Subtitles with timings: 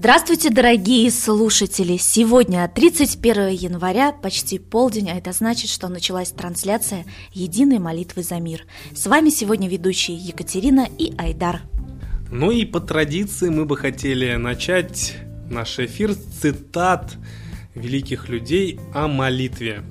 [0.00, 1.96] Здравствуйте, дорогие слушатели!
[1.96, 8.64] Сегодня 31 января, почти полдень, а это значит, что началась трансляция «Единой молитвы за мир».
[8.94, 11.62] С вами сегодня ведущие Екатерина и Айдар.
[12.30, 15.16] Ну и по традиции мы бы хотели начать
[15.50, 17.16] наш эфир с цитат
[17.74, 19.82] великих людей о молитве.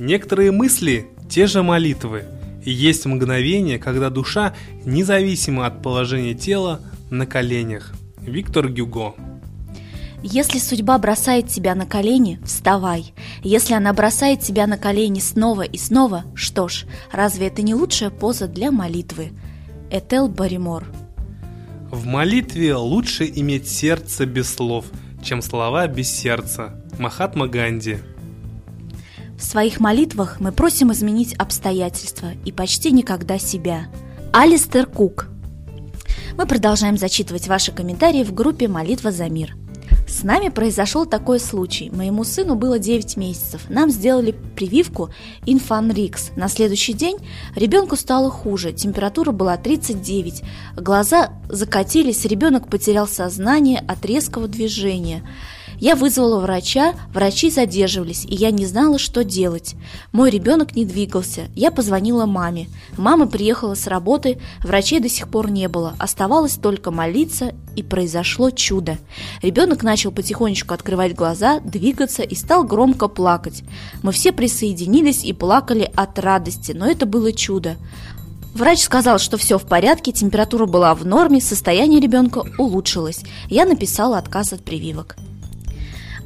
[0.00, 2.24] Некоторые мысли– те же молитвы,
[2.64, 7.92] и есть мгновение, когда душа, независимо от положения тела, на коленях.
[8.20, 9.14] Виктор Гюго.
[10.22, 13.14] Если судьба бросает тебя на колени, вставай.
[13.42, 18.10] Если она бросает тебя на колени снова и снова, что ж, разве это не лучшая
[18.10, 19.30] поза для молитвы?
[19.90, 20.86] Этел Баримор.
[21.90, 24.86] В молитве лучше иметь сердце без слов,
[25.22, 26.84] чем слова без сердца.
[26.98, 27.98] Махатма Ганди.
[29.38, 33.86] В своих молитвах мы просим изменить обстоятельства и почти никогда себя.
[34.32, 35.28] Алистер Кук–
[36.38, 39.56] мы продолжаем зачитывать ваши комментарии в группе «Молитва за мир».
[40.08, 41.90] С нами произошел такой случай.
[41.90, 43.66] Моему сыну было 9 месяцев.
[43.68, 45.10] Нам сделали прививку
[45.44, 46.30] Инфанрикс.
[46.34, 47.18] На следующий день
[47.54, 48.72] ребенку стало хуже.
[48.72, 50.42] Температура была 39.
[50.76, 55.22] Глаза закатились, ребенок потерял сознание от резкого движения.
[55.80, 59.76] Я вызвала врача, врачи задерживались, и я не знала, что делать.
[60.10, 61.48] Мой ребенок не двигался.
[61.54, 62.68] Я позвонила маме.
[62.96, 65.94] Мама приехала с работы, врачей до сих пор не было.
[65.98, 68.98] Оставалось только молиться, и произошло чудо.
[69.40, 73.62] Ребенок начал потихонечку открывать глаза, двигаться и стал громко плакать.
[74.02, 77.76] Мы все присоединились и плакали от радости, но это было чудо.
[78.52, 83.20] Врач сказал, что все в порядке, температура была в норме, состояние ребенка улучшилось.
[83.48, 85.16] Я написала отказ от прививок.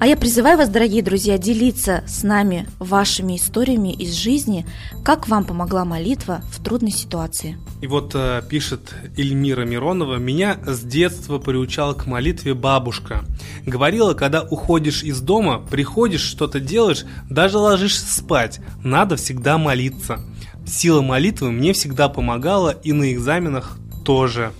[0.03, 4.67] А я призываю вас, дорогие друзья, делиться с нами вашими историями из жизни,
[5.05, 7.57] как вам помогла молитва в трудной ситуации.
[7.81, 13.25] И вот э, пишет Эльмира Миронова, меня с детства приучала к молитве бабушка.
[13.65, 20.19] Говорила, когда уходишь из дома, приходишь, что-то делаешь, даже ложишься спать, надо всегда молиться.
[20.67, 24.51] Сила молитвы мне всегда помогала и на экзаменах тоже.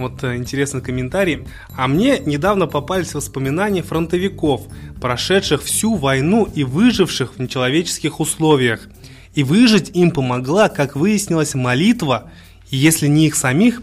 [0.00, 1.44] Вот э, интересный комментарий.
[1.76, 4.62] А мне недавно попались воспоминания фронтовиков,
[5.00, 8.88] прошедших всю войну и выживших в нечеловеческих условиях.
[9.34, 12.30] И выжить им помогла, как выяснилось, молитва,
[12.70, 13.82] и если не их самих,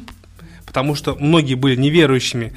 [0.65, 2.53] потому что многие были неверующими,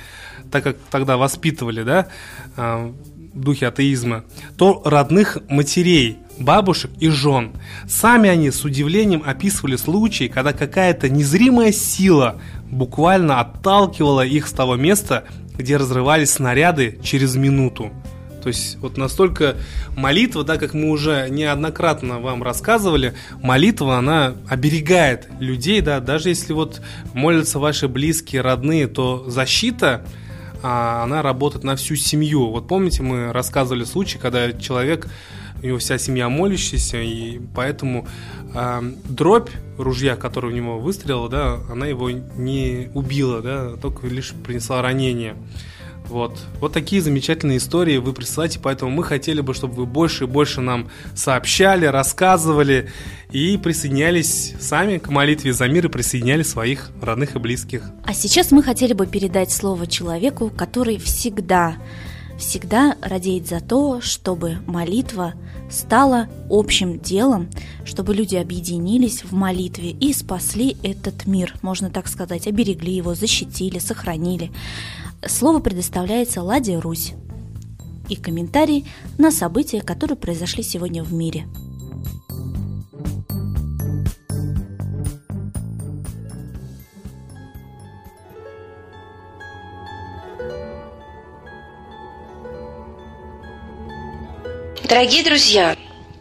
[0.50, 2.08] так как тогда воспитывали, да,
[2.56, 2.92] э,
[3.34, 4.24] в духе атеизма,
[4.56, 7.52] то родных матерей, бабушек и жен.
[7.88, 12.40] Сами они с удивлением описывали случаи, когда какая-то незримая сила
[12.70, 15.24] буквально отталкивала их с того места,
[15.56, 17.92] где разрывались снаряды через минуту.
[18.42, 19.56] То есть вот настолько
[19.96, 26.52] молитва, да, как мы уже неоднократно вам рассказывали, молитва, она оберегает людей, да, даже если
[26.52, 26.80] вот
[27.12, 30.06] молятся ваши близкие, родные, то защита,
[30.62, 32.50] а, она работает на всю семью.
[32.50, 35.08] Вот помните, мы рассказывали случай, когда человек
[35.62, 38.06] у него вся семья молящаяся, и поэтому
[38.54, 44.32] э, дробь ружья, которая у него выстрелила, да, она его не убила, да, только лишь
[44.44, 45.36] принесла ранение.
[46.10, 46.40] Вот.
[46.58, 50.60] вот такие замечательные истории вы присылаете, поэтому мы хотели бы, чтобы вы больше и больше
[50.60, 52.90] нам сообщали, рассказывали
[53.30, 57.84] и присоединялись сами к молитве за мир и присоединяли своих родных и близких.
[58.04, 61.76] А сейчас мы хотели бы передать слово человеку, который всегда
[62.40, 65.34] всегда радеет за то, чтобы молитва
[65.70, 67.48] стала общим делом,
[67.84, 73.78] чтобы люди объединились в молитве и спасли этот мир, можно так сказать, оберегли его, защитили,
[73.78, 74.50] сохранили.
[75.24, 77.12] Слово предоставляется Ладе Русь
[78.08, 78.86] и комментарий
[79.18, 81.46] на события, которые произошли сегодня в мире–
[94.90, 95.76] Дорогие друзья,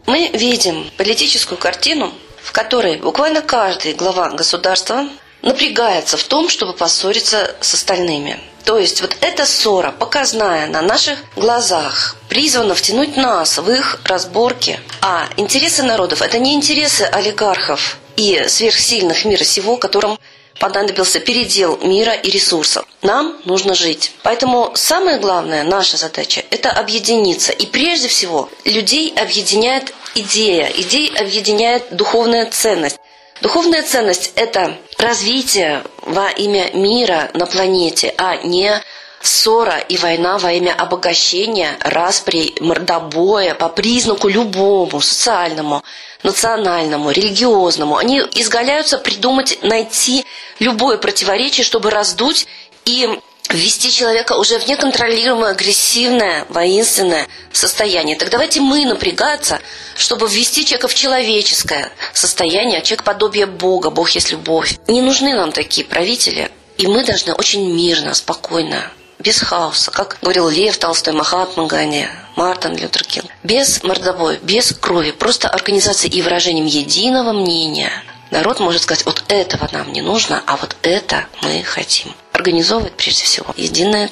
[0.06, 5.08] мы видим политическую картину, в которой буквально каждый глава государства
[5.42, 8.38] напрягается в том, чтобы поссориться с остальными.
[8.64, 14.78] То есть вот эта ссора, показная на наших глазах, призвана втянуть нас в их разборки.
[15.00, 20.16] А интересы народов– это не интересы олигархов и сверхсильных мира сего, которым
[20.60, 22.86] понадобился передел мира и ресурсов.
[23.02, 24.12] Нам нужно жить.
[24.22, 27.50] Поэтому самая главная наша задача– это объединиться.
[27.50, 32.98] И прежде всего людей объединяет идея, идеи объединяет духовная ценность.
[33.40, 38.82] Духовная ценность– это развитие во имя мира на планете, а не
[39.22, 45.82] ссора и война во имя обогащения, распри, мордобоя по признаку любому, социальному,
[46.22, 47.96] национальному, религиозному.
[47.96, 50.24] Они изгаляются придумать, найти
[50.58, 52.46] любое противоречие, чтобы раздуть
[52.84, 53.08] и
[53.50, 58.16] ввести человека уже в неконтролируемое, агрессивное, воинственное состояние.
[58.16, 59.60] Так давайте мы напрягаться,
[59.96, 64.78] чтобы ввести человека в человеческое состояние, а человек подобие Бога, Бог есть любовь.
[64.86, 68.90] Не нужны нам такие правители, и мы должны очень мирно, спокойно,
[69.20, 72.06] без хаоса, как говорил Лев Толстой, Махатма Ганди,
[72.36, 77.92] Мартин Лютер Кинг, без мордобоя, без крови, просто организацией и выражением единого мнения–
[78.30, 82.14] народ может сказать, вот этого нам не нужно, а вот это мы хотим.
[82.32, 84.10] Организовывать прежде всего единые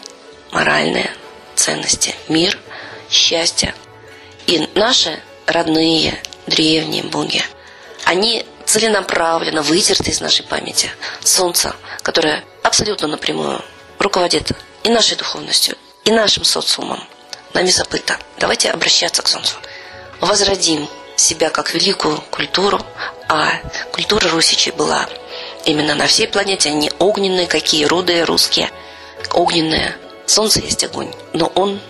[0.50, 1.10] моральные
[1.54, 2.58] ценности, мир,
[3.10, 3.74] счастье.
[4.46, 7.42] И наши родные, древние боги,
[8.04, 10.90] они целенаправленно вытерты из нашей памяти.
[11.22, 13.62] Солнце, которое абсолютно напрямую
[13.98, 14.52] руководит
[14.84, 17.02] и нашей духовностью, и нашим социумом,
[17.54, 18.18] нами забыто.
[18.38, 19.56] Давайте обращаться к Солнцу.
[20.20, 22.80] Возродим себя как великую культуру,
[23.28, 23.60] а
[23.92, 25.08] культура русичей была
[25.64, 28.70] именно на всей планете, они огненные какие, рудые русские,
[29.32, 29.96] огненные.
[30.26, 31.80] Солнце есть огонь, но он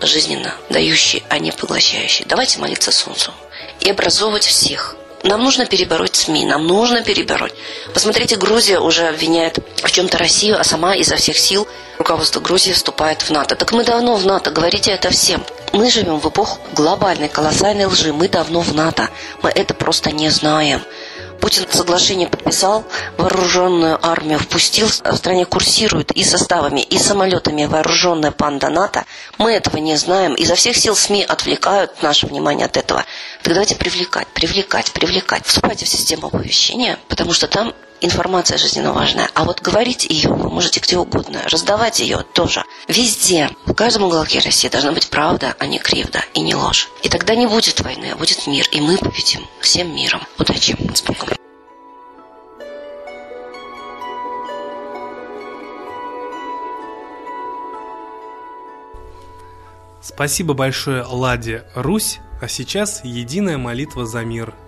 [0.00, 2.24] жизненно дающий, а не поглощающий.
[2.26, 3.32] Давайте молиться Солнцу
[3.80, 4.96] и образовывать всех.
[5.24, 7.54] Нам нужно перебороть СМИ, нам нужно перебороть.
[7.92, 11.66] Посмотрите, Грузия уже обвиняет в чем-то Россию, а сама изо всех сил
[11.98, 13.56] руководство Грузии вступает в НАТО.
[13.56, 15.44] Так мы давно в НАТО, говорите это всем.
[15.72, 18.12] Мы живем в эпоху глобальной, колоссальной лжи.
[18.12, 19.10] Мы давно в НАТО.
[19.42, 20.82] Мы это просто не знаем.
[21.40, 22.84] Путин соглашение подписал,
[23.16, 29.04] вооруженную армию впустил, в стране курсирует и составами, и самолетами вооруженная панда НАТО.
[29.38, 30.34] Мы этого не знаем.
[30.34, 33.04] Изо всех сил СМИ отвлекают наше внимание от этого.
[33.42, 35.46] Так давайте привлекать, привлекать, привлекать.
[35.46, 39.28] Вступайте в систему оповещения, потому что там информация жизненно важная.
[39.34, 42.64] А вот говорить ее вы можете где угодно, раздавать ее тоже.
[42.86, 46.88] Везде, в каждом уголке России должна быть правда, а не кривда и не ложь.
[47.02, 48.66] И тогда не будет войны, а будет мир.
[48.72, 50.22] И мы победим всем миром.
[50.38, 50.76] Удачи.
[50.94, 51.28] С Богом.
[60.00, 64.54] Спасибо большое Ладе Русь, а сейчас единая молитва за мир–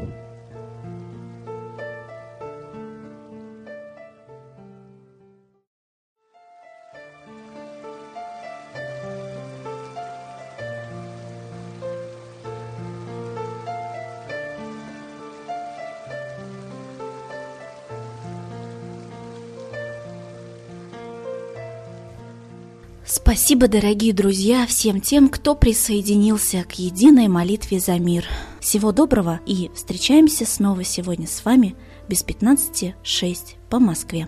[23.05, 28.25] Спасибо, дорогие друзья, всем тем, кто присоединился к единой молитве за мир.
[28.59, 31.75] Всего доброго и встречаемся снова сегодня с вами
[32.07, 34.27] без 15.06 по Москве.